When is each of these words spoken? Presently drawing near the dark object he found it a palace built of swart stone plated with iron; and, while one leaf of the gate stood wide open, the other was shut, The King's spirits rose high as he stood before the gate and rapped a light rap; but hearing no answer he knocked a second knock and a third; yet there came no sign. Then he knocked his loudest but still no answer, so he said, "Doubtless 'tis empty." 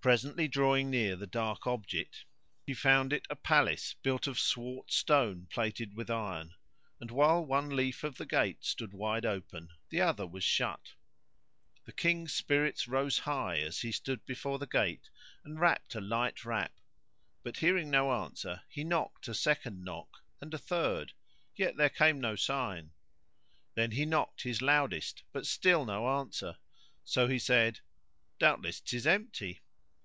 Presently 0.00 0.48
drawing 0.48 0.88
near 0.88 1.16
the 1.16 1.26
dark 1.26 1.66
object 1.66 2.24
he 2.64 2.72
found 2.72 3.12
it 3.12 3.26
a 3.28 3.36
palace 3.36 3.94
built 4.02 4.26
of 4.26 4.40
swart 4.40 4.90
stone 4.90 5.46
plated 5.50 5.92
with 5.92 6.08
iron; 6.10 6.54
and, 6.98 7.10
while 7.10 7.44
one 7.44 7.68
leaf 7.76 8.02
of 8.04 8.16
the 8.16 8.24
gate 8.24 8.64
stood 8.64 8.94
wide 8.94 9.26
open, 9.26 9.68
the 9.90 10.00
other 10.00 10.26
was 10.26 10.42
shut, 10.44 10.92
The 11.84 11.92
King's 11.92 12.32
spirits 12.32 12.88
rose 12.88 13.18
high 13.18 13.58
as 13.58 13.80
he 13.80 13.92
stood 13.92 14.24
before 14.24 14.58
the 14.58 14.66
gate 14.66 15.10
and 15.44 15.60
rapped 15.60 15.94
a 15.94 16.00
light 16.00 16.42
rap; 16.46 16.72
but 17.42 17.58
hearing 17.58 17.90
no 17.90 18.10
answer 18.10 18.62
he 18.70 18.84
knocked 18.84 19.28
a 19.28 19.34
second 19.34 19.84
knock 19.84 20.22
and 20.40 20.54
a 20.54 20.58
third; 20.58 21.12
yet 21.54 21.76
there 21.76 21.90
came 21.90 22.18
no 22.18 22.34
sign. 22.34 22.92
Then 23.74 23.90
he 23.90 24.06
knocked 24.06 24.40
his 24.40 24.62
loudest 24.62 25.22
but 25.34 25.44
still 25.44 25.84
no 25.84 26.08
answer, 26.18 26.56
so 27.04 27.26
he 27.26 27.38
said, 27.38 27.80
"Doubtless 28.38 28.80
'tis 28.80 29.06
empty." 29.06 29.60